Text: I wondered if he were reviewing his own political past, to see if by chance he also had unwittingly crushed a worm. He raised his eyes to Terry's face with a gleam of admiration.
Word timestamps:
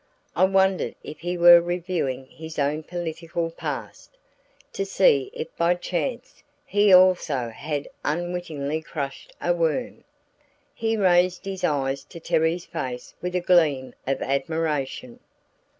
I 0.35 0.45
wondered 0.45 0.95
if 1.03 1.19
he 1.19 1.37
were 1.37 1.61
reviewing 1.61 2.25
his 2.25 2.57
own 2.57 2.81
political 2.81 3.51
past, 3.51 4.17
to 4.73 4.83
see 4.83 5.29
if 5.31 5.55
by 5.57 5.75
chance 5.75 6.41
he 6.65 6.91
also 6.91 7.49
had 7.49 7.87
unwittingly 8.03 8.81
crushed 8.81 9.31
a 9.39 9.53
worm. 9.53 10.03
He 10.73 10.97
raised 10.97 11.45
his 11.45 11.63
eyes 11.63 12.03
to 12.05 12.19
Terry's 12.19 12.65
face 12.65 13.13
with 13.21 13.35
a 13.35 13.41
gleam 13.41 13.93
of 14.07 14.23
admiration. 14.23 15.19